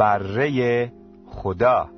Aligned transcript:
بره 0.00 0.92
خدا. 1.26 1.88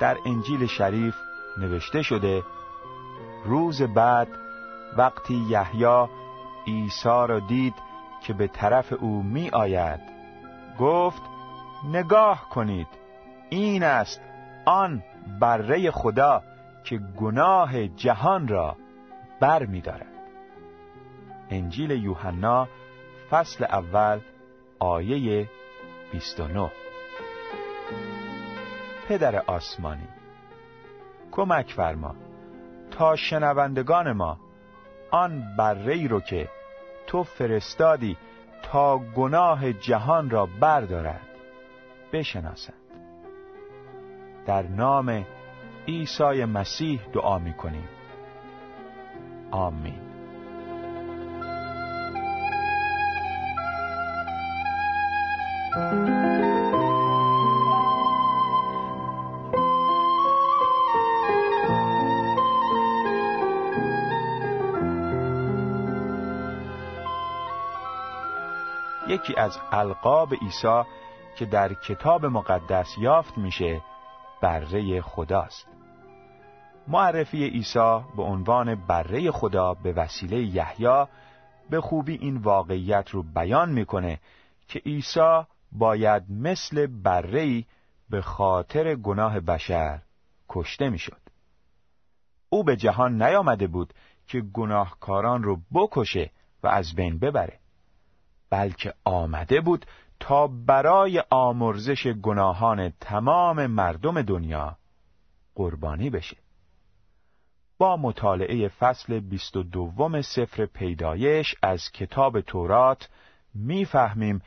در 0.00 0.16
انجیل 0.26 0.66
شریف 0.66 1.14
نوشته 1.58 2.02
شده 2.02 2.42
روز 3.44 3.82
بعد 3.82 4.28
وقتی 4.96 5.34
یحیی 5.34 6.06
عیسی 6.66 7.08
را 7.08 7.38
دید 7.38 7.85
که 8.26 8.32
به 8.32 8.48
طرف 8.48 8.92
او 8.92 9.22
می 9.22 9.50
آید 9.50 10.00
گفت 10.78 11.22
نگاه 11.92 12.48
کنید 12.48 12.86
این 13.50 13.82
است 13.82 14.20
آن 14.64 15.02
بره 15.40 15.90
خدا 15.90 16.42
که 16.84 16.98
گناه 16.98 17.88
جهان 17.88 18.48
را 18.48 18.76
بر 19.40 19.66
می 19.66 19.80
دارد. 19.80 20.12
انجیل 21.50 21.90
یوحنا 21.90 22.68
فصل 23.30 23.64
اول 23.64 24.20
آیه 24.78 25.48
29 26.12 26.70
پدر 29.08 29.42
آسمانی 29.46 30.08
کمک 31.32 31.72
فرما 31.72 32.14
تا 32.90 33.16
شنوندگان 33.16 34.12
ما 34.12 34.38
آن 35.10 35.56
بره 35.58 36.06
رو 36.06 36.20
که 36.20 36.48
تو 37.06 37.22
فرستادی 37.22 38.16
تا 38.62 38.98
گناه 38.98 39.72
جهان 39.72 40.30
را 40.30 40.48
بردارد. 40.60 41.26
بشناسند 42.12 42.74
در 44.46 44.62
نام 44.62 45.26
عیسی 45.88 46.44
مسیح 46.44 47.00
دعا 47.12 47.38
می 47.38 47.54
کنیم 47.54 47.88
آمین. 49.50 50.05
یکی 69.26 69.40
از 69.40 69.58
القاب 69.72 70.34
عیسی 70.34 70.82
که 71.36 71.46
در 71.46 71.74
کتاب 71.74 72.26
مقدس 72.26 72.98
یافت 72.98 73.38
میشه 73.38 73.82
بره 74.42 75.00
خداست 75.00 75.68
معرفی 76.88 77.48
عیسی 77.48 78.00
به 78.16 78.22
عنوان 78.22 78.74
بره 78.74 79.30
خدا 79.30 79.74
به 79.74 79.92
وسیله 79.92 80.36
یحیی 80.36 81.04
به 81.70 81.80
خوبی 81.80 82.14
این 82.14 82.36
واقعیت 82.36 83.10
رو 83.10 83.22
بیان 83.22 83.72
می‌کنه 83.72 84.20
که 84.68 84.78
عیسی 84.78 85.40
باید 85.72 86.22
مثل 86.30 86.86
بره 86.86 87.64
به 88.10 88.22
خاطر 88.22 88.94
گناه 88.94 89.40
بشر 89.40 90.00
کشته 90.48 90.88
می‌شد. 90.88 91.20
او 92.48 92.64
به 92.64 92.76
جهان 92.76 93.22
نیامده 93.22 93.66
بود 93.66 93.94
که 94.26 94.40
گناهکاران 94.40 95.42
رو 95.42 95.60
بکشه 95.74 96.30
و 96.62 96.66
از 96.68 96.94
بین 96.94 97.18
ببره. 97.18 97.58
بلکه 98.56 98.94
آمده 99.04 99.60
بود 99.60 99.86
تا 100.20 100.46
برای 100.46 101.22
آمرزش 101.30 102.06
گناهان 102.06 102.92
تمام 103.00 103.66
مردم 103.66 104.22
دنیا 104.22 104.76
قربانی 105.54 106.10
بشه. 106.10 106.36
با 107.78 107.96
مطالعه 107.96 108.68
فصل 108.68 109.20
بیست 109.20 109.56
و 109.56 109.62
دوم 109.62 110.22
سفر 110.22 110.66
پیدایش 110.66 111.54
از 111.62 111.90
کتاب 111.92 112.40
تورات 112.40 113.08
می‌فهمیم 113.54 114.42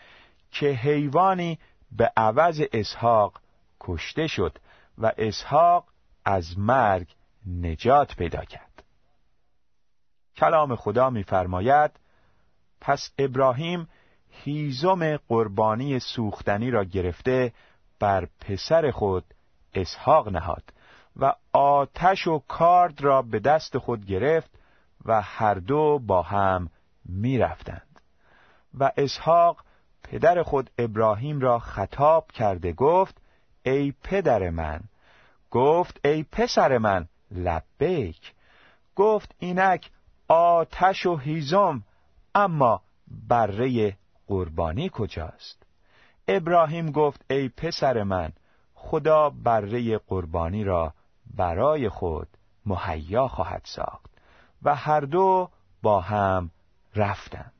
که 0.51 0.67
حیوانی 0.67 1.59
به 1.91 2.11
عوض 2.17 2.61
اسحاق 2.73 3.41
کشته 3.79 4.27
شد 4.27 4.57
و 4.97 5.11
اسحاق 5.17 5.85
از 6.25 6.59
مرگ 6.59 7.07
نجات 7.61 8.15
پیدا 8.15 8.45
کرد. 8.45 8.83
کلام 10.35 10.75
خدا 10.75 11.09
میفرماید 11.09 11.91
پس 12.81 13.11
ابراهیم 13.17 13.87
هیزم 14.31 15.17
قربانی 15.17 15.99
سوختنی 15.99 16.71
را 16.71 16.83
گرفته 16.83 17.53
بر 17.99 18.27
پسر 18.39 18.91
خود 18.91 19.25
اسحاق 19.73 20.29
نهاد 20.29 20.63
و 21.15 21.33
آتش 21.53 22.27
و 22.27 22.39
کارد 22.47 23.01
را 23.01 23.21
به 23.21 23.39
دست 23.39 23.77
خود 23.77 24.05
گرفت 24.05 24.51
و 25.05 25.21
هر 25.21 25.53
دو 25.53 25.99
با 25.99 26.21
هم 26.21 26.69
می 27.05 27.37
رفتند. 27.37 28.01
و 28.79 28.91
اسحاق 28.97 29.63
پدر 30.03 30.43
خود 30.43 30.69
ابراهیم 30.77 31.39
را 31.39 31.59
خطاب 31.59 32.31
کرده 32.31 32.73
گفت 32.73 33.21
ای 33.63 33.93
پدر 34.03 34.49
من 34.49 34.81
گفت 35.51 35.99
ای 36.05 36.23
پسر 36.23 36.77
من 36.77 37.07
لبیک 37.31 38.33
گفت 38.95 39.35
اینک 39.39 39.91
آتش 40.27 41.05
و 41.05 41.17
هیزم 41.17 41.83
اما 42.35 42.81
بره 43.29 43.97
قربانی 44.29 44.89
کجاست؟ 44.93 45.63
ابراهیم 46.27 46.91
گفت 46.91 47.25
ای 47.29 47.49
پسر 47.49 48.03
من 48.03 48.31
خدا 48.73 49.29
بره 49.29 49.97
قربانی 49.97 50.63
را 50.63 50.93
برای 51.37 51.89
خود 51.89 52.27
مهیا 52.65 53.27
خواهد 53.27 53.61
ساخت 53.65 54.09
و 54.63 54.75
هر 54.75 54.99
دو 54.99 55.49
با 55.81 56.01
هم 56.01 56.51
رفتند. 56.95 57.53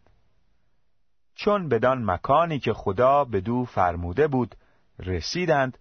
چون 1.36 1.70
بدان 1.70 2.12
مکانی 2.12 2.60
که 2.60 2.74
خدا 2.74 3.26
به 3.26 3.42
دو 3.42 3.66
فرموده 3.66 4.28
بود 4.28 4.56
رسیدند 5.00 5.78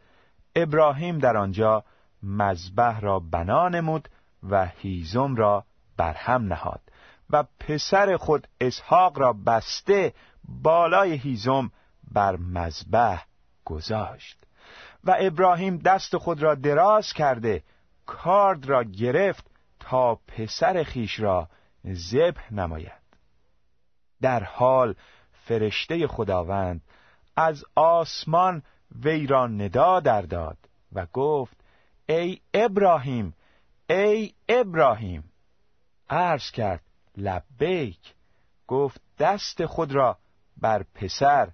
ابراهیم 0.54 1.18
در 1.18 1.36
آنجا 1.36 1.84
مذبح 2.22 3.00
را 3.00 3.18
بنا 3.18 3.68
نمود 3.68 4.08
و 4.50 4.66
هیزم 4.66 5.34
را 5.34 5.64
برهم 5.96 6.44
نهاد 6.44 6.80
و 7.30 7.44
پسر 7.60 8.16
خود 8.16 8.48
اسحاق 8.60 9.18
را 9.18 9.32
بسته 9.32 10.12
بالای 10.48 11.12
هیزم 11.12 11.70
بر 12.12 12.36
مذبح 12.36 13.24
گذاشت 13.64 14.44
و 15.04 15.16
ابراهیم 15.20 15.76
دست 15.76 16.16
خود 16.16 16.42
را 16.42 16.54
دراز 16.54 17.12
کرده 17.12 17.62
کارد 18.06 18.66
را 18.66 18.84
گرفت 18.84 19.50
تا 19.80 20.14
پسر 20.14 20.82
خیش 20.82 21.20
را 21.20 21.48
ذبح 21.92 22.54
نماید. 22.54 23.02
در 24.20 24.44
حال 24.44 24.94
فرشته 25.32 26.06
خداوند 26.06 26.80
از 27.36 27.64
آسمان 27.74 28.62
وی 29.02 29.26
را 29.26 29.46
ندا 29.46 30.00
در 30.00 30.22
داد 30.22 30.58
و 30.92 31.06
گفت 31.12 31.56
ای 32.08 32.40
ابراهیم 32.54 33.34
ای 33.90 34.32
ابراهیم! 34.48 35.32
عرض 36.10 36.50
کرد 36.50 36.82
لبیک! 37.16 38.14
گفت 38.66 39.00
دست 39.18 39.66
خود 39.66 39.92
را 39.92 40.18
بر 40.60 40.82
پسر 40.94 41.48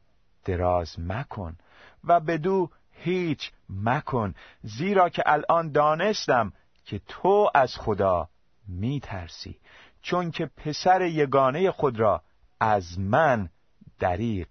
دراز 0.45 1.01
مکن 1.01 1.57
و 2.05 2.21
بدو 2.21 2.71
هیچ 2.91 3.53
مکن 3.69 4.35
زیرا 4.63 5.09
که 5.09 5.23
الان 5.27 5.73
دانستم 5.73 6.53
که 6.85 7.01
تو 7.09 7.51
از 7.55 7.77
خدا 7.77 8.29
می 8.69 9.01
ترسی 9.01 9.57
چون 10.03 10.31
که 10.31 10.47
پسر 10.57 11.03
یگانه 11.03 11.71
خود 11.71 12.01
را 12.01 12.23
از 12.61 12.99
من 12.99 13.49
دریق 13.99 14.49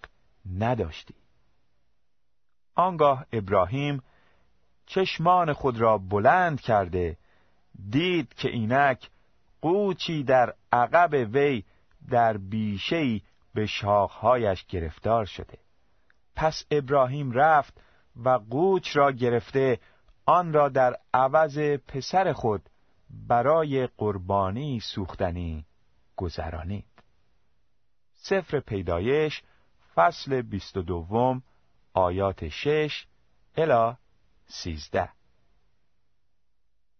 نداشتی. 0.60 1.16
آنگاه 2.76 3.26
ابراهیم 3.32 4.04
چشمان 4.86 5.54
خود 5.54 5.82
را 5.82 5.98
بلند 5.98 6.62
کرده 6.62 7.18
دید 7.90 8.34
که 8.34 8.50
اینک 8.50 9.10
قوچی 9.62 10.24
در 10.24 10.54
عقب 10.72 11.14
وی 11.34 11.64
در 12.10 12.38
بیشهای 12.38 13.22
به 13.54 13.66
شاخهایش 13.66 14.66
گرفتار 14.66 15.26
شده. 15.26 15.58
پس 16.36 16.66
ابراهیم 16.72 17.32
رفت 17.32 17.74
و 18.16 18.30
قوچ 18.30 18.98
را 18.98 19.12
گرفته 19.12 19.80
آن 20.26 20.54
را 20.54 20.70
در 20.70 20.98
عوض 21.14 21.60
پسر 21.60 22.34
خود 22.34 22.70
برای 23.28 23.88
قربانی 23.88 24.80
سوختنی 24.80 25.66
گذرانید. 26.16 26.86
سفر 28.14 28.60
پیدایش 28.60 29.42
فصل 29.96 30.42
بیست 30.42 30.78
و 30.78 30.82
دوم 30.82 31.44
آیات 31.94 32.50
شش 32.50 33.06
الا 33.58 33.98
سیزده. 34.48 35.10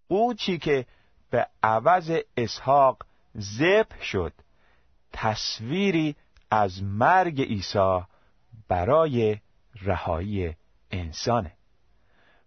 قوچی 0.10 0.58
که 0.58 0.86
به 1.30 1.48
عوض 1.64 2.12
اسحاق 2.38 3.06
ذبح 3.38 4.02
شد 4.02 4.34
تصویری 5.14 6.16
از 6.56 6.84
مرگ 6.84 7.42
عیسی 7.42 8.02
برای 8.68 9.40
رهایی 9.82 10.56
انسانه. 10.92 11.52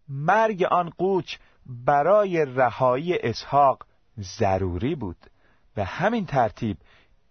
مرگ 0.08 0.62
آن 0.62 0.90
قوچ 0.90 1.36
برای 1.66 2.44
رهایی 2.44 3.18
اسحاق 3.18 3.86
ضروری 4.20 4.94
بود 4.94 5.16
به 5.74 5.84
همین 5.84 6.26
ترتیب 6.26 6.76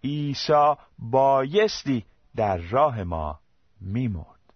عیسی 0.04 0.74
بایستی 0.98 2.04
در 2.36 2.56
راه 2.56 3.02
ما 3.02 3.40
میمرد. 3.80 4.52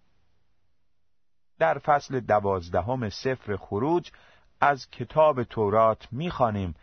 در 1.59 1.79
فصل 1.79 2.21
دوازدهم 2.21 3.09
سفر 3.09 3.57
خروج 3.57 4.11
از 4.61 4.91
کتاب 4.91 5.43
تورات 5.43 6.09
می‌خوانیم 6.13 6.75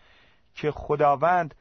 که 0.56 0.72
خداوند 0.72 1.56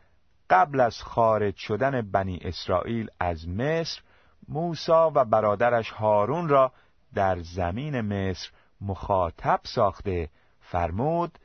قبل 0.51 0.81
از 0.81 1.03
خارج 1.03 1.57
شدن 1.57 2.11
بنی 2.11 2.39
اسرائیل 2.43 3.09
از 3.21 3.49
مصر 3.49 4.01
موسا 4.49 5.13
و 5.15 5.25
برادرش 5.25 5.91
هارون 5.91 6.49
را 6.49 6.73
در 7.15 7.39
زمین 7.41 8.01
مصر 8.01 8.51
مخاطب 8.81 9.61
ساخته. 9.65 10.31
فرمود 10.61 11.39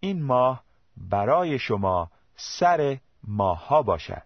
این 0.00 0.22
ماه 0.22 0.62
برای 0.96 1.58
شما 1.58 2.10
سر 2.36 2.98
ماهها 3.24 3.82
باشد. 3.82 4.22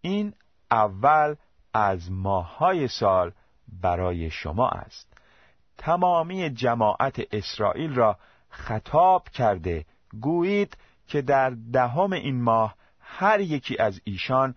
این 0.00 0.34
اول 0.70 1.34
از 1.74 2.12
ماههای 2.12 2.88
سال 2.88 3.32
برای 3.82 4.30
شما 4.30 4.68
است. 4.68 5.18
تمامی 5.78 6.50
جماعت 6.50 7.22
اسرائیل 7.32 7.94
را 7.94 8.18
خطاب 8.48 9.28
کرده. 9.28 9.84
گویید 10.20 10.76
که 11.06 11.22
در 11.22 11.50
دهم 11.50 12.12
این 12.12 12.42
ماه 12.42 12.74
هر 13.18 13.40
یکی 13.40 13.78
از 13.78 14.00
ایشان 14.04 14.54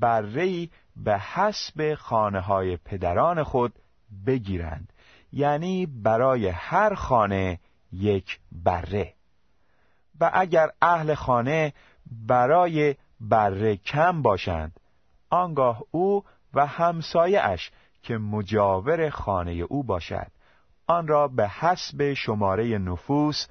برهی 0.00 0.70
به 0.96 1.18
حسب 1.18 1.94
خانه 1.94 2.40
های 2.40 2.76
پدران 2.76 3.42
خود 3.42 3.72
بگیرند. 4.26 4.92
یعنی 5.32 5.86
برای 5.86 6.48
هر 6.48 6.94
خانه 6.94 7.58
یک 7.92 8.38
بره. 8.52 9.12
و 10.20 10.30
اگر 10.34 10.70
اهل 10.82 11.14
خانه 11.14 11.72
برای 12.26 12.94
بره 13.20 13.76
کم 13.76 14.22
باشند 14.22 14.80
آنگاه 15.30 15.82
او 15.90 16.24
و 16.54 16.66
همسایه 16.66 17.56
که 18.02 18.18
مجاور 18.18 19.10
خانه 19.10 19.52
او 19.52 19.82
باشد 19.82 20.30
آن 20.86 21.08
را 21.08 21.28
به 21.28 21.48
حسب 21.48 22.12
شماره 22.12 22.78
نفوس 22.78 23.46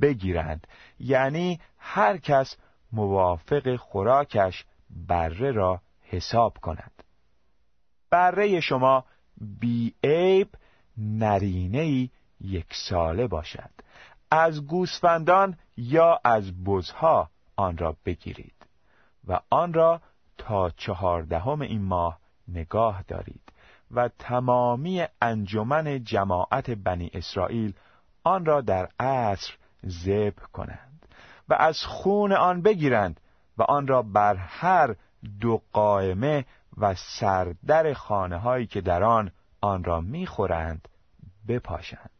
بگیرند. 0.00 0.66
یعنی 1.00 1.60
هر 1.78 2.16
کس 2.16 2.56
موافق 2.92 3.76
خوراکش 3.76 4.64
بره 4.90 5.52
را 5.52 5.80
حساب 6.02 6.58
کند. 6.58 6.92
بره 8.10 8.60
شما 8.60 9.04
بی 9.60 9.94
عیب 10.04 10.48
نرینه 10.98 12.10
یک 12.40 12.66
ساله 12.74 13.26
باشد. 13.26 13.70
از 14.30 14.66
گوسفندان 14.66 15.58
یا 15.76 16.20
از 16.24 16.64
بزها 16.64 17.30
آن 17.56 17.78
را 17.78 17.96
بگیرید 18.04 18.66
و 19.28 19.40
آن 19.50 19.72
را 19.72 20.00
تا 20.38 20.70
چهاردهم 20.70 21.60
این 21.60 21.82
ماه 21.82 22.18
نگاه 22.48 23.02
دارید 23.02 23.52
و 23.90 24.08
تمامی 24.08 25.04
انجمن 25.22 26.04
جماعت 26.04 26.70
بنی 26.70 27.10
اسرائیل 27.14 27.74
آن 28.24 28.44
را 28.44 28.60
در 28.60 28.88
عصر 29.00 29.54
ذبح 29.86 30.42
کنند. 30.52 30.89
و 31.50 31.54
از 31.54 31.84
خون 31.84 32.32
آن 32.32 32.62
بگیرند 32.62 33.20
و 33.58 33.62
آن 33.62 33.86
را 33.86 34.02
بر 34.02 34.36
هر 34.36 34.96
دو 35.40 35.62
قائمه 35.72 36.44
و 36.76 36.94
سردر 36.94 37.92
خانه 37.92 38.38
هایی 38.38 38.66
که 38.66 38.80
در 38.80 39.02
آن 39.02 39.32
آن 39.60 39.84
را 39.84 40.00
می‌خورند 40.00 40.88
بپاشند. 41.48 42.10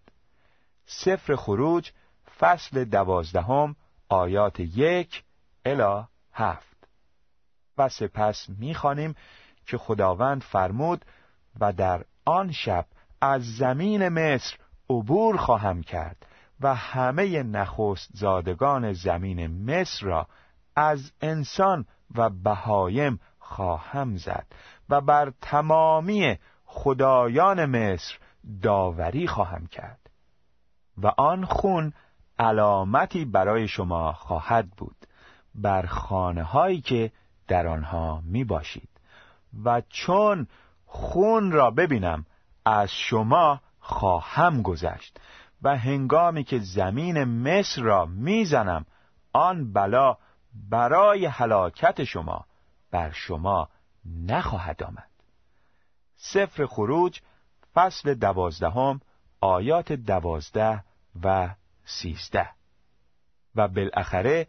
سفر 0.87 1.37
خروج 1.37 1.91
فصل 2.39 2.85
دوازدهم 2.85 3.77
آیات 4.09 4.61
یک 4.61 5.25
الا 5.65 6.09
هفت. 6.33 6.89
و 7.79 7.89
سپس 7.89 8.49
می‌خوانیم 8.49 9.15
که 9.67 9.79
خداوند 9.79 10.43
فرمود 10.43 11.05
و 11.61 11.73
در 11.73 12.05
آن 12.25 12.53
شب 12.53 12.87
از 13.21 13.57
زمین 13.57 14.09
مصر 14.09 14.57
عبور 14.91 15.37
خواهم 15.37 15.83
کرد. 15.83 16.27
و 16.61 16.75
همه 16.75 17.43
نخست 17.43 18.09
زادگان 18.15 18.93
زمین 18.93 19.65
مصر 19.71 20.07
را 20.07 20.27
از 20.77 21.13
انسان 21.21 21.85
و 22.15 22.31
بهایم 22.31 23.21
خواهم 23.39 24.17
زد 24.17 24.47
و 24.89 25.01
بر 25.01 25.33
تمامی 25.41 26.39
خدایان 26.65 27.67
مصر 27.67 28.19
داوری 28.63 29.27
خواهم 29.27 29.67
کرد 29.67 30.11
و 30.99 31.07
آن 31.07 31.45
خون 31.45 31.93
علامتی 32.39 33.25
برای 33.25 33.69
شما 33.69 34.13
خواهد 34.13 34.71
بود 34.71 34.97
بر 35.55 35.87
خانه 35.87 36.43
هایی 36.43 36.81
که 36.81 37.13
در 37.49 37.67
آنها 37.67 38.23
می 38.25 38.45
باشید 38.45 38.89
و 39.65 39.83
چون 39.89 40.47
خون 40.87 41.53
را 41.53 41.71
ببینم 41.71 42.27
از 42.65 42.91
شما 42.93 43.61
خواهم 43.81 44.63
گذشت. 44.63 45.21
و 45.63 45.77
هنگامی 45.77 46.45
که 46.45 46.59
زمین 46.59 47.25
مصر 47.25 47.83
را 47.83 48.07
می‌زنم 48.07 48.87
آن 49.33 49.73
بلا 49.73 50.17
برای 50.71 51.27
هلاکت 51.27 52.05
شما 52.05 52.47
بر 52.91 53.11
شما 53.11 53.69
نخواهد 54.27 54.83
آمد. 54.83 55.11
سفر 56.17 56.67
خروج 56.67 57.21
فصل 57.75 58.15
دوازدهم 58.15 59.01
آیات 59.41 59.93
دوازده 59.93 60.85
و 61.23 61.55
سیزده. 61.85 62.51
و 63.55 63.69
بالاخره 63.69 64.47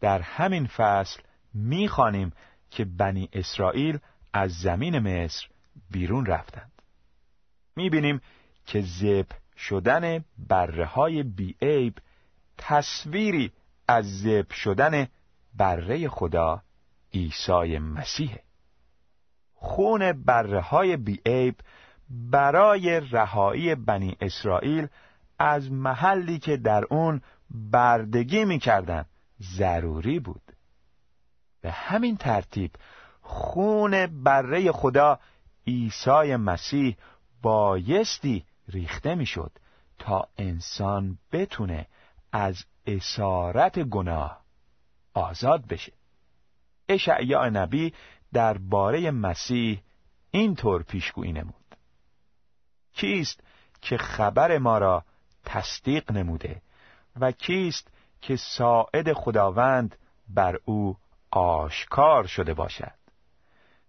در 0.00 0.20
همین 0.20 0.66
فصل 0.66 1.22
می‌خوانیم 1.54 2.32
که 2.70 2.84
بنی 2.84 3.28
اسرائیل 3.32 3.98
از 4.32 4.52
زمین 4.58 4.98
مصر 4.98 5.46
بیرون 5.90 6.26
رفتند. 6.26 6.82
می‌بینیم 7.76 8.20
که 8.66 8.80
زب 8.80 9.26
شدن 9.68 10.24
بره 10.48 10.86
های 10.86 11.22
بیعیب 11.22 11.98
تصویری 12.58 13.52
از 13.88 14.20
زب 14.20 14.52
شدن 14.52 15.08
بره 15.56 16.08
خدا 16.08 16.62
عیسی 17.14 17.78
مسیح. 17.78 18.36
خون 19.54 20.12
بره 20.12 20.60
های 20.60 20.96
بیعیب 20.96 21.54
برای 22.10 23.00
رهایی 23.00 23.74
بنی 23.74 24.16
اسرائیل 24.20 24.86
از 25.38 25.72
محلی 25.72 26.38
که 26.38 26.56
در 26.56 26.84
اون 26.90 27.20
بردگی 27.50 28.44
می‌کردند 28.44 29.06
ضروری 29.42 30.18
بود. 30.18 30.42
به 31.60 31.70
همین 31.70 32.16
ترتیب 32.16 32.70
خون 33.20 34.06
بره 34.06 34.72
خدا 34.72 35.18
عیسی 35.66 36.36
مسیح 36.36 36.96
بایستی 37.42 38.44
ریخته 38.68 39.14
می‌شد 39.14 39.52
تا 39.98 40.28
انسان 40.38 41.18
بتونه 41.32 41.86
از 42.32 42.64
اسارت 42.86 43.78
گناه 43.78 44.42
آزاد 45.14 45.66
بشه. 45.66 45.92
اشعیا 46.88 47.48
نبی 47.48 47.94
درباره 48.32 49.10
مسیح 49.10 49.82
اینطور 50.30 50.82
پیشگویی 50.82 51.32
نمود. 51.32 51.54
کیست 52.92 53.40
که 53.82 53.96
خبر 53.96 54.58
ما 54.58 54.78
را 54.78 55.04
تصدیق 55.44 56.12
نموده 56.12 56.62
و 57.20 57.32
کیست 57.32 57.88
که 58.20 58.36
ساعد 58.36 59.12
خداوند 59.12 59.96
بر 60.28 60.58
او 60.64 60.96
آشکار 61.30 62.26
شده 62.26 62.54
باشد؟ 62.54 62.92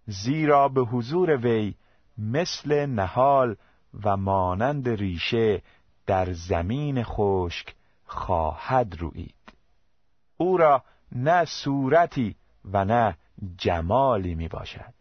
زیرا 0.06 0.68
به 0.68 0.80
حضور 0.80 1.36
وی 1.36 1.74
مثل 2.18 2.86
نهال 2.86 3.56
و 4.04 4.16
مانند 4.16 4.88
ریشه 4.88 5.62
در 6.06 6.32
زمین 6.32 7.02
خشک 7.02 7.74
خواهد 8.06 8.96
روید. 8.98 9.34
او 10.36 10.56
را 10.56 10.82
نه 11.12 11.44
صورتی 11.44 12.36
و 12.64 12.84
نه 12.84 13.16
جمالی 13.56 14.34
می 14.34 14.48
باشد 14.48 14.94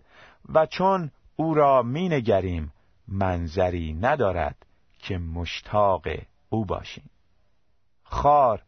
و 0.53 0.65
چون 0.65 1.11
او 1.35 1.53
را 1.53 1.81
می 1.81 2.09
نگریم 2.09 2.73
منظری 3.07 3.93
ندارد 3.93 4.65
که 4.99 5.17
مشتاق 5.17 6.07
او 6.49 6.65
باشیم. 6.65 7.09
خار 8.03 8.61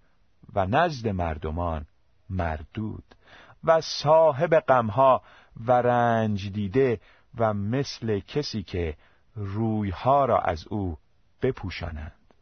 و 0.53 0.65
نزد 0.65 1.07
مردمان 1.07 1.85
مردود 2.29 3.15
و 3.63 3.81
صاحب 3.81 4.59
غمها 4.59 5.21
و 5.65 5.71
رنج 5.71 6.51
دیده 6.51 6.99
و 7.37 7.53
مثل 7.53 8.19
کسی 8.19 8.63
که 8.63 8.97
رویها 9.35 10.25
را 10.25 10.39
از 10.39 10.67
او 10.67 10.97
بپوشانند 11.41 12.33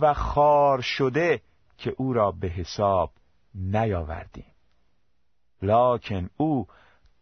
و 0.00 0.14
خار 0.14 0.80
شده 0.80 1.42
که 1.78 1.94
او 1.96 2.12
را 2.12 2.32
به 2.32 2.48
حساب 2.48 3.12
نیاوردیم. 3.54 4.52
لکن 5.62 6.30
او 6.36 6.66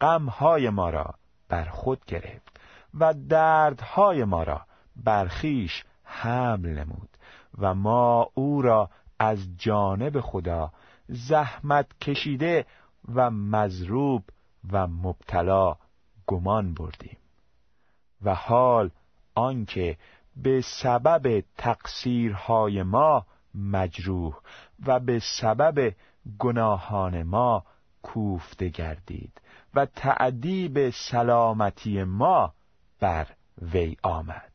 غمهای 0.01 0.71
ما 0.71 0.91
را 0.91 1.15
بر 1.49 1.65
خود 1.65 2.05
گرفت 2.05 2.61
و 2.95 3.15
دردهای 3.15 4.25
ما 4.25 4.43
را 4.43 4.67
برخیش 4.97 5.85
حمل 6.05 6.69
نمود 6.69 7.09
و 7.59 7.75
ما 7.75 8.31
او 8.35 8.63
را 8.63 8.91
از 9.19 9.39
جانب 9.59 10.21
خدا 10.21 10.73
زحمت 11.09 11.99
کشیده 12.01 12.67
و 13.15 13.31
مضروب 13.31 14.25
و 14.73 14.87
مبتلا 14.87 15.77
گمان 16.27 16.75
بردیم. 16.75 17.17
و 18.23 18.35
حال 18.35 18.91
آنکه 19.37 19.97
به 20.37 20.61
سبب 20.61 21.45
تقصیرهای 21.59 22.83
ما 22.83 23.27
مجروح 23.55 24.39
و 24.87 25.01
به 25.01 25.19
سبب 25.41 25.95
گناهان 26.39 27.23
ما 27.23 27.65
کوفته 28.03 28.69
گردید 28.69 29.41
و 29.75 29.87
تعدیب 29.87 30.91
سلامتی 30.91 32.05
ما 32.05 32.55
بر 33.01 33.27
وی 33.63 33.97
آمد 34.03 34.53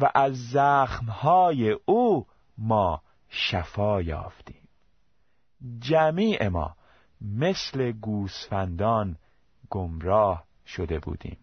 و 0.00 0.10
از 0.14 0.50
زخمهای 0.50 1.76
او 1.86 2.26
ما 2.58 3.02
شفا 3.28 4.02
یافتیم. 4.02 4.68
جمیع 5.78 6.48
ما 6.48 6.76
مثل 7.20 7.92
گوسفندان 7.92 9.16
گمراه 9.70 10.44
شده 10.66 10.98
بودیم 10.98 11.38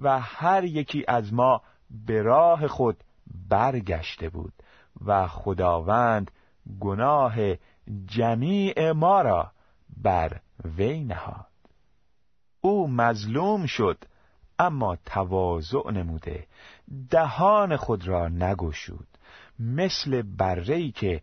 و 0.00 0.20
هر 0.20 0.64
یکی 0.64 1.04
از 1.08 1.32
ما 1.32 1.62
به 1.90 2.22
راه 2.22 2.66
خود 2.66 3.04
برگشته 3.48 4.28
بود 4.28 4.52
و 5.04 5.26
خداوند 5.26 6.30
گناه 6.80 7.36
جمیع 8.06 8.92
ما 8.92 9.22
را 9.22 9.52
بر 10.02 10.40
وی 10.76 11.04
نهاد. 11.04 11.46
او 12.60 12.88
مظلوم 12.88 13.66
شد 13.66 13.98
اما 14.58 14.96
تواضع 14.96 15.90
نموده. 15.90 16.46
دهان 17.10 17.76
خود 17.76 18.08
را 18.08 18.28
نگشود 18.28 19.08
مثل 19.58 20.22
برهی 20.22 20.90
که 20.90 21.22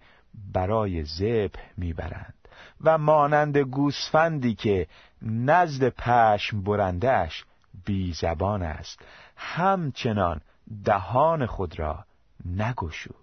برای 0.53 1.03
ذبح 1.03 1.59
می‌برند 1.77 2.47
و 2.81 2.97
مانند 2.97 3.57
گوسفندی 3.57 4.55
که 4.55 4.87
نزد 5.21 5.89
پشم 5.89 6.61
برندش 6.61 7.45
بی 7.85 8.13
زبان 8.13 8.63
است. 8.63 8.99
همچنان 9.35 10.41
دهان 10.85 11.45
خود 11.45 11.79
را 11.79 12.05
نگشود. 12.45 13.15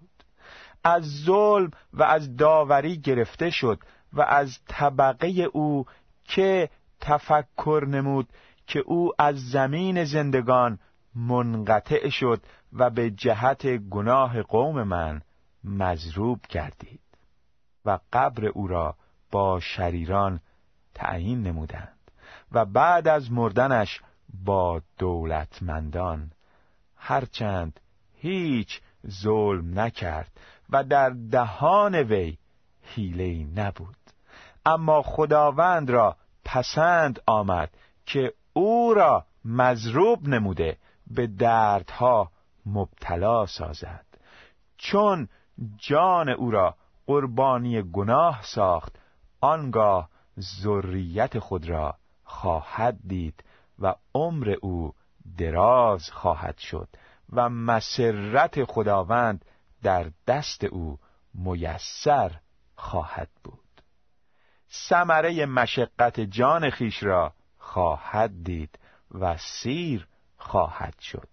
از 0.83 1.03
ظلم 1.23 1.71
و 1.93 2.03
از 2.03 2.35
داوری 2.37 2.97
گرفته 2.97 3.49
شد 3.49 3.79
و 4.13 4.21
از 4.21 4.59
طبقه 4.67 5.27
او 5.27 5.85
که 6.25 6.69
تفکر 6.99 7.85
نمود 7.87 8.27
که 8.67 8.79
او 8.79 9.11
از 9.19 9.49
زمین 9.49 10.03
زندگان 10.03 10.79
منقطع 11.15 12.09
شد 12.09 12.41
و 12.73 12.89
به 12.89 13.11
جهت 13.11 13.67
گناه 13.67 14.41
قوم 14.41 14.83
من 14.83 15.21
مضروب 15.63 16.39
گردید 16.49 17.01
و 17.85 17.99
قبر 18.13 18.45
او 18.45 18.67
را 18.67 18.95
با 19.31 19.59
شریران 19.59 20.39
تعیین 20.93 21.43
نمودند 21.43 22.11
و 22.51 22.65
بعد 22.65 23.07
از 23.07 23.31
مردنش 23.31 24.01
با 24.45 24.81
دولتمندان 24.97 26.31
هرچند 27.03 27.79
هیچ 28.13 28.81
ظلم 29.07 29.79
نکرد 29.79 30.31
و 30.69 30.83
در 30.83 31.09
دهان 31.09 31.95
وی 31.95 32.37
حیله 32.81 33.61
نبود. 33.61 33.95
اما 34.65 35.01
خداوند 35.01 35.89
را 35.89 36.15
پسند 36.45 37.21
آمد 37.27 37.69
که 38.05 38.33
او 38.53 38.93
را 38.93 39.25
مضروب 39.45 40.27
نموده 40.27 40.77
به 41.07 41.27
دردها 41.27 42.31
مبتلا 42.65 43.45
سازد. 43.45 44.05
چون 44.77 45.27
جان 45.77 46.29
او 46.29 46.51
را 46.51 46.75
قربانی 47.05 47.81
گناه 47.81 48.41
ساخت 48.43 48.95
آنگاه 49.41 50.09
ذریت 50.39 51.39
خود 51.39 51.69
را 51.69 51.95
خواهد 52.23 52.97
دید 53.07 53.43
و 53.79 53.95
عمر 54.15 54.55
او 54.61 54.93
دراز 55.37 56.11
خواهد 56.11 56.57
شد 56.57 56.87
و 57.33 57.49
مسرت 57.49 58.63
خداوند 58.63 59.45
در 59.83 60.11
دست 60.27 60.63
او 60.63 60.99
میسر 61.33 62.31
خواهد 62.75 63.29
بود. 63.43 63.59
ثمره 64.71 65.45
مشقت 65.45 66.19
جان 66.19 66.69
خیش 66.69 67.03
را 67.03 67.33
خواهد 67.57 68.43
دید 68.43 68.79
و 69.11 69.37
سیر 69.37 70.07
خواهد 70.37 70.99
شد 70.99 71.27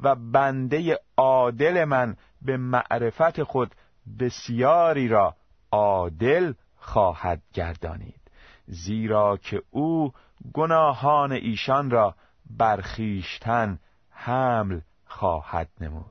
و 0.00 0.14
بنده 0.14 0.98
عادل 1.16 1.84
من 1.84 2.16
به 2.42 2.56
معرفت 2.56 3.42
خود 3.42 3.74
بسیاری 4.20 5.08
را 5.08 5.36
عادل 5.72 6.52
خواهد 6.76 7.42
گردانید 7.54 8.20
زیرا 8.66 9.36
که 9.36 9.62
او 9.70 10.12
گناهان 10.52 11.32
ایشان 11.32 11.90
را 11.90 12.14
برخیشتن 12.58 13.78
حمل 14.10 14.80
خواهد 15.06 15.68
نمود. 15.80 16.04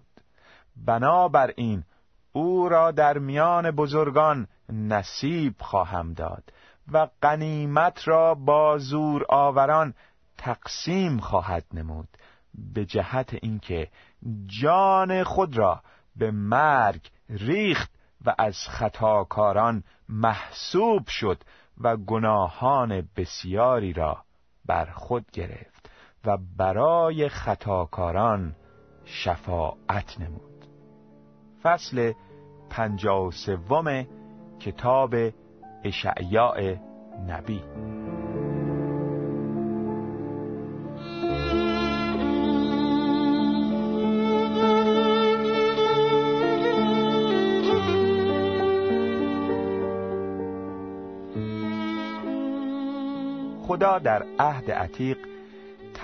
بنابراین 0.76 1.84
او 2.32 2.70
را 2.70 2.92
در 2.92 3.18
میان 3.18 3.72
بزرگان 3.72 4.48
نصیب 4.70 5.56
خواهم 5.60 6.14
داد 6.14 6.44
و 6.92 7.08
قنیمت 7.22 8.08
را 8.08 8.36
با 8.36 8.78
زور 8.78 9.26
آوران 9.30 9.94
تقسیم 10.38 11.20
خواهد 11.20 11.66
نمود 11.74 12.08
به 12.74 12.86
جهت 12.86 13.34
اینکه 13.42 13.88
جان 14.62 15.24
خود 15.24 15.58
را 15.58 15.82
به 16.16 16.32
مرگ 16.32 17.10
ریخت 17.30 17.92
و 18.26 18.36
از 18.38 18.58
خطاکاران 18.68 19.84
محسوب 20.10 21.08
شد 21.08 21.44
و 21.82 21.98
گناهان 21.98 23.10
بسیاری 23.16 23.94
را 23.94 24.24
بر 24.66 24.86
خود 24.86 25.32
گرفت. 25.32 25.79
و 26.26 26.38
برای 26.58 27.30
خطاکاران 27.30 28.56
شفاعت 29.06 30.20
نمود. 30.20 30.66
فصل 31.64 32.14
پنجاه 32.70 33.28
و 33.28 33.32
سوم 33.32 34.06
کتاب 34.60 35.16
اشعیاء 35.84 36.76
نبی. 37.28 37.62
خدا 53.68 54.00
در 54.00 54.24
عهد 54.40 54.72
عتیق 54.72 55.29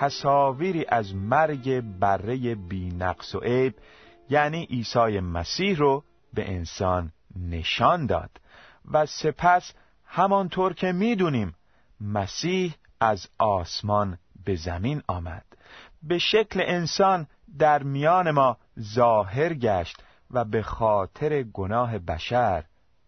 تصاویری 0.00 0.84
از 0.88 1.14
مرگ 1.14 1.80
بره 1.80 2.54
بی 2.54 2.88
نقص 2.88 3.34
و 3.34 3.38
عیب 3.38 3.74
یعنی 4.30 4.64
عیسی 4.64 5.20
مسیح 5.20 5.76
رو 5.76 6.04
به 6.34 6.50
انسان 6.50 7.12
نشان 7.36 8.06
داد. 8.06 8.30
و 8.92 9.06
سپس 9.06 9.72
همانطور 10.04 10.74
که 10.74 10.92
می‌دونیم 10.92 11.54
مسیح 12.00 12.74
از 13.00 13.28
آسمان 13.38 14.18
به 14.44 14.54
زمین 14.54 15.02
آمد. 15.06 15.44
به 16.02 16.18
شکل 16.18 16.62
انسان 16.66 17.26
در 17.58 17.82
میان 17.82 18.30
ما 18.30 18.56
ظاهر 18.80 19.54
گشت 19.54 20.02
و 20.30 20.44
به 20.44 20.62
خاطر 20.62 21.42
گناه 21.42 21.98
بشر 21.98 22.64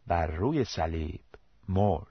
بر 0.06 0.26
روی 0.26 0.64
صلیب 0.64 1.20
مرد. 1.68 2.06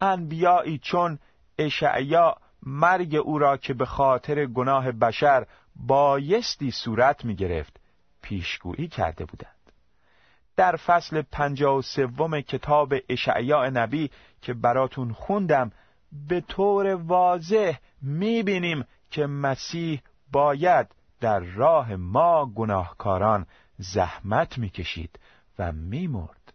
انبیایی 0.00 0.78
چون 0.78 1.18
اشعیا 1.58 2.36
مرگ 2.66 3.14
او 3.14 3.38
را 3.38 3.56
که 3.56 3.74
به 3.74 3.86
خاطر 3.86 4.46
گناه 4.46 4.92
بشر 4.92 5.46
بایستی 5.76 6.70
صورت 6.70 7.24
می 7.24 7.34
گرفت 7.34 7.80
پیشگویی 8.22 8.88
کرده 8.88 9.24
بودند. 9.24 9.72
در 10.56 10.76
فصل 10.76 11.22
پنجاه 11.22 11.76
و 11.76 11.82
سوم 11.82 12.40
کتاب 12.40 12.94
اشعیا 13.08 13.70
نبی 13.70 14.10
که 14.42 14.54
براتون 14.54 15.12
خوندم 15.12 15.72
به 16.28 16.40
طور 16.40 16.94
واضح 16.94 17.76
می 18.02 18.42
بینیم 18.42 18.84
که 19.10 19.26
مسیح 19.26 20.02
باید 20.32 20.86
در 21.20 21.40
راه 21.40 21.96
ما 21.96 22.46
گناهکاران 22.46 23.46
زحمت 23.78 24.58
می‌کشید 24.58 25.18
و 25.58 25.72
میمرد. 25.72 26.52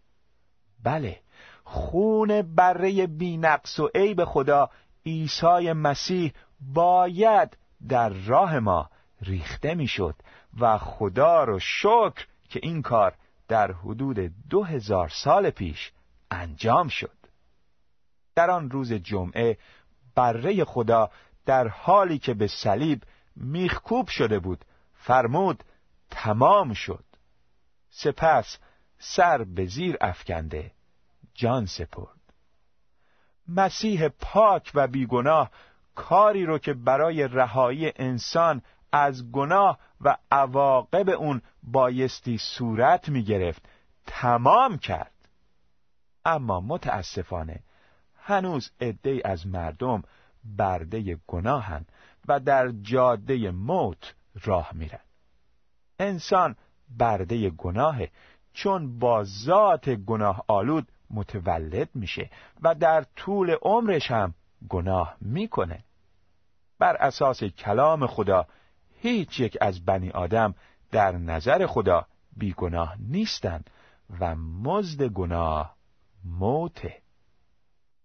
بله 0.82 1.20
خون 1.64 2.42
بره 2.42 3.06
بینقص 3.06 3.80
و 3.80 3.90
عیب 3.94 4.24
خدا 4.24 4.70
عیسی 5.06 5.72
مسیح 5.72 6.32
باید 6.60 7.56
در 7.88 8.08
راه 8.08 8.58
ما 8.58 8.90
ریخته 9.22 9.74
می‌شد 9.74 10.14
و 10.60 10.78
خدا 10.78 11.44
رو 11.44 11.58
شکر 11.58 12.26
که 12.48 12.60
این 12.62 12.82
کار 12.82 13.14
در 13.48 13.72
حدود 13.72 14.18
دو 14.50 14.64
هزار 14.64 15.08
سال 15.08 15.50
پیش 15.50 15.92
انجام 16.30 16.88
شد. 16.88 17.16
در 18.34 18.50
آن 18.50 18.70
روز 18.70 18.92
جمعه 18.92 19.58
بره 20.14 20.64
خدا 20.64 21.10
در 21.46 21.68
حالی 21.68 22.18
که 22.18 22.34
به 22.34 22.46
صلیب 22.46 23.02
میخکوب 23.36 24.08
شده 24.08 24.38
بود 24.38 24.64
فرمود 24.94 25.64
تمام 26.10 26.74
شد. 26.74 27.04
سپس 27.90 28.58
سر 28.98 29.44
به 29.44 29.66
زیر 29.66 29.96
افکنده 30.00 30.72
جان 31.34 31.66
سپرد. 31.66 32.21
مسیح 33.48 34.08
پاک 34.08 34.70
و 34.74 34.86
بیگناه 34.86 35.50
کاری 35.94 36.46
رو 36.46 36.58
که 36.58 36.74
برای 36.74 37.28
رهایی 37.28 37.92
انسان 37.96 38.62
از 38.92 39.32
گناه 39.32 39.78
و 40.00 40.16
عواقب 40.30 41.08
اون 41.08 41.42
بایستی 41.62 42.38
صورت 42.38 43.08
می 43.08 43.24
گرفت 43.24 43.62
تمام 44.06 44.78
کرد. 44.78 45.12
اما 46.24 46.60
متاسفانه 46.60 47.60
هنوز 48.16 48.70
عده 48.80 49.20
از 49.24 49.46
مردم 49.46 50.02
برده 50.44 51.18
گناهن 51.26 51.86
و 52.28 52.40
در 52.40 52.68
جاده 52.68 53.50
موت 53.50 54.14
راه 54.44 54.70
میرن. 54.72 55.00
انسان 55.98 56.56
برده 56.98 57.50
گناهه 57.50 58.10
چون 58.52 58.98
با 58.98 59.24
ذات 59.24 59.90
گناه 59.90 60.44
آلود 60.48 60.88
متولد 61.12 61.88
میشه 61.94 62.30
و 62.62 62.74
در 62.74 63.04
طول 63.16 63.56
عمرش 63.62 64.10
هم 64.10 64.34
گناه 64.68 65.16
می‌کنه. 65.20 65.84
بر 66.78 66.96
اساس 66.96 67.44
کلام 67.44 68.06
خدا 68.06 68.46
هیچ 69.00 69.40
یک 69.40 69.58
از 69.60 69.84
بنی 69.84 70.10
آدم 70.10 70.54
در 70.90 71.12
نظر 71.12 71.66
خدا 71.66 72.06
بیگناه 72.36 72.96
نیستند 73.00 73.70
و 74.20 74.34
مزد 74.36 75.02
گناه 75.02 75.76
موته. 76.24 77.02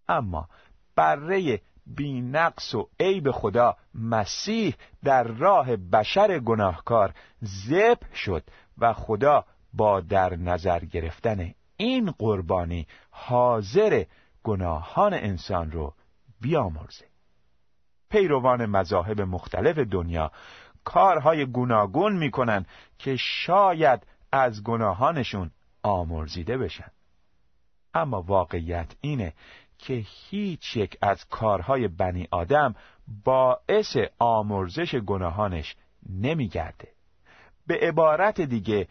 اما 0.10 0.50
بره 0.96 1.62
بی 1.96 2.22
نقص 2.22 2.76
و 2.76 2.90
عیب 3.00 3.32
خدا 3.32 3.78
مسیح 3.96 4.76
در 5.04 5.24
راه 5.24 5.76
بشر 5.76 6.40
گناهکار 6.40 7.14
زب 7.42 8.14
شد 8.14 8.44
و 8.78 8.94
خدا 8.94 9.46
با 9.74 10.02
در 10.02 10.36
نظر 10.36 10.80
گرفتن 10.80 11.54
این 11.78 12.12
قربانی 12.12 12.88
حاضر 13.10 14.04
گناهان 14.44 15.14
انسان 15.14 15.72
رو 15.72 15.94
بیامرزه. 16.42 17.06
پیروان 18.10 18.66
مذاهب 18.66 19.22
مختلف 19.22 19.78
دنیا 19.78 20.32
کارهای 20.84 21.46
گوناگون 21.46 22.18
می‌کنن 22.18 22.66
که 23.00 23.16
شاید 23.16 24.08
از 24.32 24.64
گناهانشون 24.64 25.52
آمرزیده 25.84 26.58
بشن. 26.58 26.92
اما 27.94 28.22
واقعیت 28.22 28.96
اینه 29.02 29.34
که 29.78 29.94
هیچ 30.06 30.78
یک 30.78 30.98
از 31.02 31.26
کارهای 31.26 31.88
بنی 31.88 32.28
آدم 32.32 32.76
باعث 33.24 33.98
آمرزش 34.20 34.96
گناهانش 34.96 35.76
نمیگرده. 36.10 36.88
به 37.68 37.80
عبارت 37.82 38.42
دیگه 38.42 38.88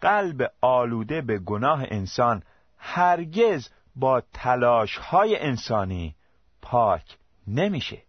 قلب 0.00 0.52
آلوده 0.60 1.20
به 1.20 1.38
گناه 1.38 1.84
انسان 1.88 2.42
هرگز 2.78 3.68
با 3.96 4.22
تلاش 4.32 4.96
های 4.96 5.38
انسانی 5.40 6.14
پاک 6.62 7.18
نمیشه. 7.46 8.02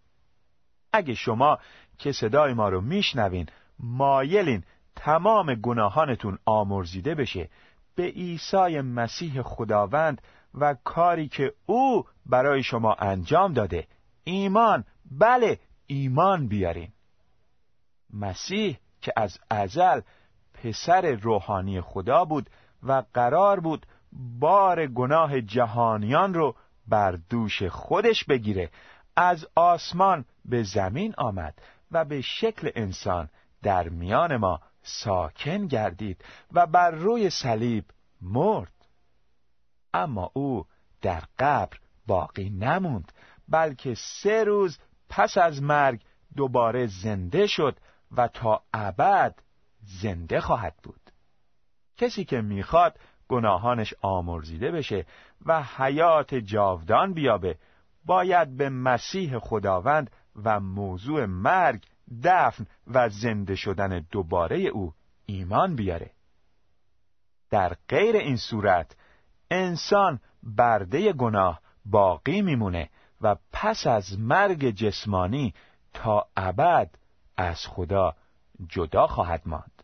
اگه 0.94 1.14
شما 1.14 1.58
که 1.98 2.12
صدای 2.12 2.54
ما 2.54 2.70
رو 2.70 2.82
میشنوین 2.82 3.46
مایلین 3.80 4.64
تمام 4.96 5.56
گناهانتون 5.56 6.38
آمرزیده 6.46 7.16
بشه 7.16 7.50
به 7.96 8.04
عیسی 8.04 8.82
مسیح 8.82 9.42
خداوند 9.42 10.22
و 10.54 10.76
کاری 10.84 11.28
که 11.28 11.54
او 11.66 12.06
برای 12.26 12.64
شما 12.64 12.94
انجام 12.94 13.54
داده. 13.54 13.88
ایمان 14.24 14.84
بله 15.12 15.60
ایمان 15.88 16.48
بیارین. 16.48 16.92
مسیح 18.14 18.78
که 19.02 19.14
از 19.16 19.40
ازل 19.50 20.02
پسر 20.64 21.12
روحانی 21.12 21.82
خدا 21.82 22.26
بود 22.26 22.50
و 22.84 23.04
قرار 23.14 23.60
بود 23.60 23.86
بار 24.40 24.88
گناه 24.88 25.42
جهانیان 25.42 26.34
رو 26.34 26.56
بر 26.88 27.12
دوش 27.30 27.64
خودش 27.64 28.24
بگیره. 28.24 28.70
از 29.16 29.48
آسمان 29.56 30.26
به 30.46 30.64
زمین 30.64 31.14
آمد 31.18 31.62
و 31.92 32.06
به 32.06 32.22
شکل 32.22 32.70
انسان 32.76 33.30
در 33.64 33.90
میان 33.90 34.38
ما 34.38 34.60
ساکن 34.84 35.68
گردید 35.68 36.26
و 36.52 36.68
بر 36.68 36.92
روی 36.92 37.30
صلیب 37.30 37.86
مرد. 38.22 38.72
اما 39.94 40.32
او 40.34 40.66
در 41.02 41.24
قبر 41.40 41.78
باقی 42.08 42.50
نموند 42.50 43.12
بلکه 43.50 43.96
سه 43.96 44.44
روز 44.44 44.80
پس 45.10 45.38
از 45.38 45.62
مرگ 45.62 46.02
دوباره 46.36 46.88
زنده 46.88 47.48
شد 47.48 47.78
و 48.18 48.28
تا 48.28 48.64
ابد 48.74 49.36
زنده 49.88 50.42
خواهد 50.42 50.76
بود. 50.84 51.02
کسی 51.98 52.26
که 52.26 52.42
می‌خواد 52.42 53.00
گناهانش 53.28 53.94
آمرزیده 54.02 54.72
بشه 54.72 55.06
و 55.46 55.64
حیات 55.64 56.36
جاودان 56.36 57.14
بیابه. 57.14 57.58
باید 58.06 58.58
به 58.58 58.70
مسیح 58.70 59.40
خداوند 59.40 60.12
و 60.44 60.60
موضوع 60.60 61.26
مرگ 61.26 61.86
دفن 62.24 62.66
و 62.88 63.10
زنده 63.10 63.56
شدن 63.56 64.06
دوباره 64.12 64.58
او 64.58 64.94
ایمان 65.26 65.76
بیاره. 65.76 66.12
در 67.50 67.76
غیر 67.88 68.16
این 68.16 68.38
صورت 68.38 68.96
انسان 69.52 70.20
برده 70.44 71.14
گناه 71.14 71.62
باقی 71.86 72.42
میمونه 72.42 72.90
و 73.22 73.36
پس 73.52 73.88
از 73.88 74.20
مرگ 74.20 74.70
جسمانی 74.70 75.54
تا 75.94 76.28
ابد 76.38 76.90
از 77.38 77.68
خدا 77.68 78.16
جدا 78.68 79.08
خواهد 79.08 79.42
ماند. 79.46 79.77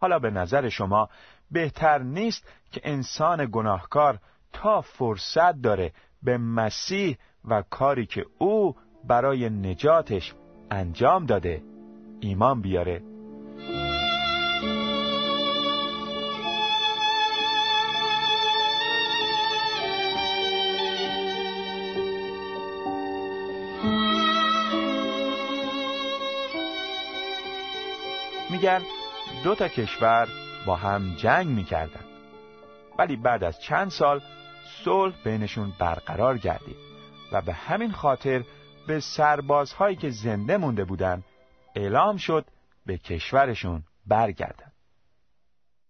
حالا 0.00 0.18
به 0.18 0.30
نظر 0.30 0.68
شما 0.68 1.08
بهتر 1.50 1.98
نیست 1.98 2.48
که 2.72 2.80
انسان 2.84 3.48
گناهکار 3.52 4.18
تا 4.52 4.80
فرصت 4.80 5.62
داره 5.62 5.92
به 6.22 6.38
مسیح 6.38 7.18
و 7.44 7.62
کاری 7.62 8.06
که 8.06 8.26
او 8.38 8.76
برای 9.04 9.50
نجاتش 9.50 10.34
انجام 10.70 11.26
داده 11.26 11.62
ایمان 12.20 12.60
بیاره؟ 12.60 13.02
میگن 28.50 28.82
دو 29.44 29.54
تا 29.54 29.68
کشور 29.68 30.28
با 30.66 30.76
هم 30.76 31.14
جنگ 31.16 31.46
می‌کردن. 31.46 32.04
ولی 32.98 33.16
بعد 33.16 33.44
از 33.44 33.60
چند 33.60 33.90
سال 33.90 34.20
صلح 34.84 35.14
بینشون 35.24 35.72
برقرار 35.78 36.38
گردید 36.38 36.76
و 37.32 37.42
به 37.42 37.52
همین 37.52 37.92
خاطر 37.92 38.44
به 38.86 39.00
سربازهایی 39.00 39.96
که 39.96 40.10
زنده 40.10 40.56
مونده 40.56 40.84
بودن 40.84 41.24
اعلام 41.74 42.16
شد 42.16 42.46
به 42.86 42.98
کشورشون 42.98 43.82
برگردن. 44.06 44.72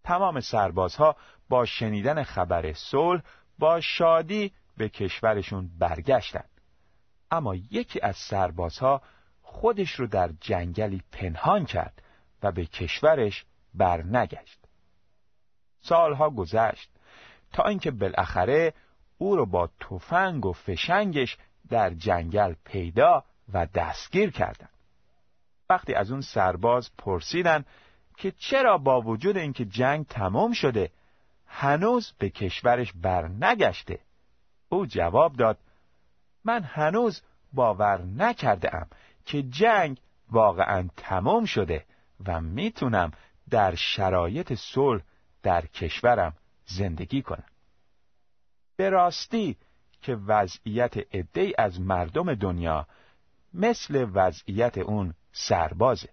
تمام 0.05 0.41
سربازها 0.41 1.17
با 1.49 1.65
شنیدن 1.65 2.23
خبر 2.23 2.73
صلح 2.73 3.23
با 3.59 3.81
شادی 3.81 4.53
به 4.77 4.89
کشورشون 4.89 5.71
برگشتند 5.79 6.51
اما 7.31 7.55
یکی 7.55 8.01
از 8.01 8.17
سربازها 8.17 9.03
خودش 9.43 9.91
رو 9.91 10.07
در 10.07 10.31
جنگلی 10.41 11.03
پنهان 11.13 11.65
کرد 11.65 12.03
و 12.43 12.53
به 12.53 12.67
کشورش 12.67 13.45
برنگشت. 13.75 14.59
سالها 15.81 16.31
گذشت 16.31 16.91
تا 17.53 17.65
اینکه 17.65 17.91
بالاخره 17.91 18.75
او 19.19 19.37
را 19.37 19.45
با 19.45 19.71
تفنگ 19.81 20.47
و 20.47 20.53
فشنگش 20.53 21.37
در 21.69 21.91
جنگل 21.91 22.55
پیدا 22.65 23.25
و 23.53 23.67
دستگیر 23.67 24.31
کردند. 24.31 24.71
وقتی 25.71 25.95
از 25.95 26.11
اون 26.11 26.21
سرباز 26.21 26.91
پرسیدن 26.99 27.65
که 28.17 28.31
چرا 28.31 28.79
با 28.79 29.01
وجود 29.01 29.37
اینکه 29.37 29.65
جنگ 29.65 30.07
تمام 30.07 30.53
شده 30.53 30.91
هنوز 31.47 32.13
به 32.19 32.31
کشورش 32.31 32.93
برنگشته 32.93 33.99
او 34.69 34.87
جواب 34.87 35.37
داد 35.37 35.59
من 36.45 36.63
هنوز 36.63 37.23
باور 37.53 38.03
نکرده 38.03 38.77
ام 38.77 38.87
که 39.25 39.43
جنگ 39.43 40.01
واقعا 40.31 40.89
تمام 40.97 41.45
شده 41.45 41.85
و 42.27 42.41
می‌تونم 42.41 43.11
در 43.51 43.75
شرایط 43.75 44.55
صلح 44.55 45.03
در 45.43 45.67
کشورم 45.67 46.37
زندگی 46.67 47.23
کنم. 47.23 47.45
به 48.77 48.91
راستی 48.91 49.57
که 50.03 50.17
وضعیت 50.17 51.15
عده 51.15 51.53
از 51.59 51.81
مردم 51.81 52.35
دنیا 52.35 52.87
مثل 53.55 54.07
وضعیت 54.15 54.79
اون 54.79 55.15
سربازه. 55.33 56.09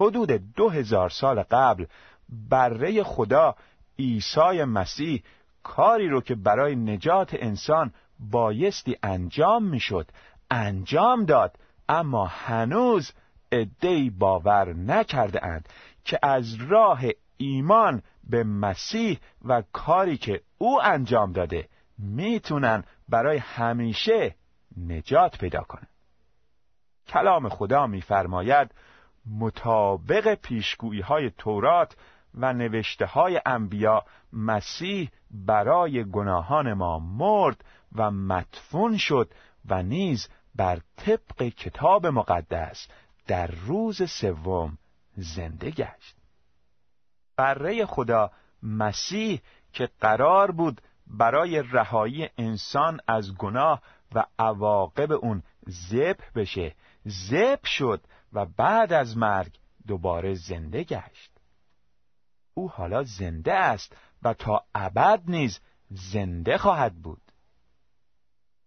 حدود 0.00 0.30
دو 0.54 0.68
هزار 0.68 1.10
سال 1.10 1.42
قبل 1.42 1.86
بره 2.28 3.02
خدا 3.02 3.56
عیسی 3.98 4.64
مسیح 4.64 5.22
کاری 5.62 6.08
رو 6.08 6.20
که 6.20 6.34
برای 6.34 6.76
نجات 6.76 7.34
انسان 7.34 7.92
بایستی 8.18 8.96
انجام 9.02 9.64
می‌شد 9.64 10.10
انجام 10.50 11.24
داد 11.24 11.58
اما 11.88 12.26
هنوز 12.26 13.12
عدهای 13.52 14.10
باور 14.10 14.72
نکرده 14.72 15.46
اند 15.46 15.68
که 16.04 16.18
از 16.22 16.54
راه 16.54 17.00
ایمان 17.36 18.02
به 18.24 18.44
مسیح 18.44 19.18
و 19.44 19.62
کاری 19.72 20.16
که 20.16 20.40
او 20.58 20.82
انجام 20.82 21.32
داده 21.32 21.68
می‌تونن 21.98 22.84
برای 23.08 23.38
همیشه 23.38 24.34
نجات 24.76 25.38
پیدا 25.38 25.62
کنن. 25.62 25.86
کلام 27.06 27.48
خدا 27.48 27.86
میفرماید 27.86 28.74
مطابق 29.38 30.34
پیشگویی 30.34 31.00
های 31.00 31.30
تورات 31.30 31.96
و 32.34 32.52
نوشته 32.52 33.06
های 33.06 33.40
انبیا 33.46 34.04
مسیح 34.32 35.10
برای 35.30 36.04
گناهان 36.04 36.72
ما 36.72 36.98
مرد 36.98 37.64
و 37.94 38.10
مدفون 38.10 38.96
شد 38.96 39.30
و 39.68 39.82
نیز 39.82 40.28
بر 40.54 40.78
طبق 40.96 41.42
کتاب 41.42 42.06
مقدس 42.06 42.88
در 43.26 43.46
روز 43.46 44.10
سوم 44.10 44.78
زنده 45.16 45.70
گشت. 45.70 46.16
بره 47.36 47.86
خدا 47.86 48.30
مسیح 48.62 49.40
که 49.72 49.88
قرار 50.00 50.50
بود 50.50 50.80
برای 51.06 51.62
رهایی 51.62 52.28
انسان 52.38 53.00
از 53.06 53.34
گناه 53.34 53.82
و 54.14 54.24
عواقب 54.38 55.12
اون 55.12 55.42
ذبح 55.68 56.30
بشه. 56.34 56.74
ذبح 57.08 57.66
شد 57.66 58.04
و 58.32 58.46
بعد 58.46 58.92
از 58.92 59.16
مرگ 59.16 59.58
دوباره 59.86 60.34
زنده 60.34 60.84
گشت. 60.84 61.32
او 62.54 62.70
حالا 62.70 63.02
زنده 63.02 63.54
است 63.54 63.96
و 64.22 64.34
تا 64.34 64.64
ابد 64.74 65.22
نیز 65.26 65.60
زنده 65.90 66.58
خواهد 66.58 66.94
بود. 66.94 67.22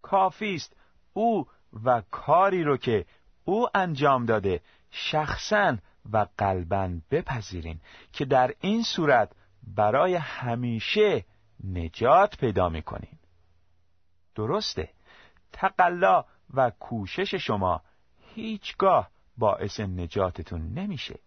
کافی 0.02 0.54
است 0.54 0.76
او 1.12 1.46
و 1.84 2.02
کاری 2.10 2.64
رو 2.64 2.76
که 2.76 3.06
او 3.46 3.68
انجام 3.74 4.26
داده. 4.26 4.60
شخصا 4.90 5.76
و 6.12 6.26
قلبا 6.38 6.90
بپذیرین 7.10 7.80
که 8.12 8.24
در 8.24 8.54
این 8.60 8.82
صورت 8.82 9.32
برای 9.76 10.14
همیشه 10.14 11.24
نجات 11.64 12.36
پیدا 12.36 12.68
می‌کنین. 12.68 13.18
درسته. 14.34 14.88
تقلا 15.52 16.24
و 16.54 16.70
کوشش 16.70 17.34
شما 17.34 17.82
هیچگاه 18.34 19.10
باعث 19.38 19.80
نجاتتون 19.80 20.72
نمیشه. 20.74 21.18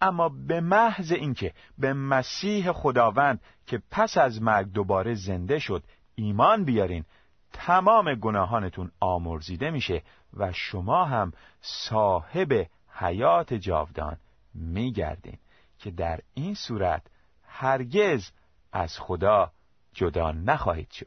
اما 0.00 0.28
به 0.28 0.60
محض 0.60 1.12
اینکه 1.12 1.52
به 1.78 1.92
مسیح 1.92 2.72
خداوند 2.72 3.40
که 3.66 3.82
پس 3.90 4.18
از 4.18 4.42
مرگ 4.42 4.72
دوباره 4.72 5.14
زنده 5.14 5.58
شد 5.58 5.82
ایمان 6.14 6.64
بیارین 6.64 7.04
تمام 7.52 8.14
گناهانتون 8.14 8.90
آمرزیده 9.00 9.70
میشه 9.70 10.02
و 10.34 10.52
شما 10.52 11.04
هم 11.04 11.32
صاحب 11.60 12.68
حیات 12.88 13.54
جاودان 13.54 14.16
میگردین 14.54 15.38
که 15.78 15.90
در 15.90 16.20
این 16.34 16.54
صورت 16.54 17.02
هرگز 17.44 18.30
از 18.72 18.98
خدا 18.98 19.52
جدا 19.92 20.32
نخواهید 20.32 20.90
شد. 20.90 21.06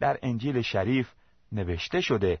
در 0.00 0.18
انجیل 0.22 0.62
شریف 0.62 1.12
نوشته 1.52 2.00
شده 2.00 2.38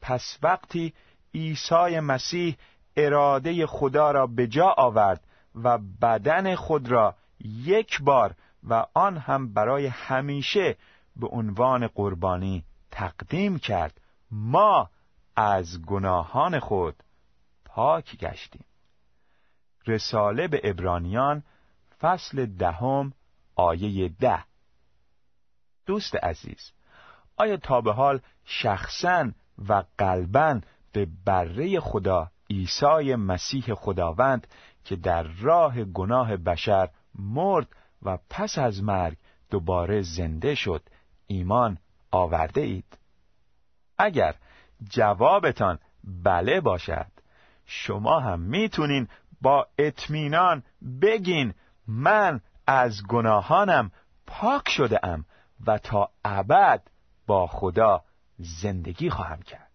پس 0.00 0.38
وقتی 0.42 0.94
عیسی 1.34 2.00
مسیح 2.00 2.56
اراده 2.96 3.66
خدا 3.66 4.10
را 4.10 4.26
به 4.26 4.46
جا 4.46 4.74
آورد 4.76 5.24
و 5.54 5.78
بدن 5.78 6.54
خود 6.54 6.88
را 6.88 7.14
یک 7.44 8.02
بار 8.02 8.34
و 8.64 8.86
آن 8.94 9.16
هم 9.16 9.52
برای 9.52 9.86
همیشه 9.86 10.76
به 11.16 11.26
عنوان 11.26 11.86
قربانی 11.86 12.64
تقدیم 12.90 13.58
کرد 13.58 14.00
ما 14.32 14.90
از 15.36 15.82
گناهان 15.82 16.58
خود 16.58 17.02
پاک 17.64 18.16
گشتیم. 18.16 18.64
رساله 19.86 20.48
به 20.48 20.60
ابرانیان 20.64 21.42
فصل 22.00 22.46
دهم 22.46 23.12
آیه 23.54 24.08
ده. 24.08 24.44
دوست 25.86 26.14
عزیز 26.14 26.72
آیا 27.36 27.56
تا 27.56 27.80
به 27.80 27.92
حال 27.92 28.20
شخصا 28.44 29.30
و 29.68 29.84
قلبا 29.98 30.60
به 30.92 31.06
بره 31.24 31.80
خدا 31.80 32.30
عیسی 32.50 33.14
مسیح 33.14 33.74
خداوند 33.74 34.46
که 34.84 34.96
در 34.96 35.22
راه 35.22 35.84
گناه 35.84 36.36
بشر 36.36 36.88
مرد 37.14 37.68
و 38.02 38.18
پس 38.30 38.58
از 38.58 38.82
مرگ 38.82 39.16
دوباره 39.50 40.02
زنده 40.02 40.54
شد 40.54 40.82
ایمان 41.26 41.78
آورده 42.10 42.60
اید؟ 42.60 42.98
اگر 44.02 44.34
جوابتان 44.90 45.78
بله 46.04 46.60
باشد 46.60 47.06
شما 47.66 48.20
هم 48.20 48.40
می‌تونین 48.40 49.08
با 49.40 49.66
اطمینان 49.78 50.62
بگین 51.02 51.54
من 51.86 52.40
از 52.66 53.02
گناهانم 53.08 53.90
پاک 54.26 54.68
شده 54.68 55.06
ام 55.06 55.24
و 55.66 55.78
تا 55.78 56.10
ابد 56.24 56.82
با 57.26 57.46
خدا 57.46 58.04
زندگی 58.38 59.10
خواهم 59.10 59.42
کرد. 59.42 59.71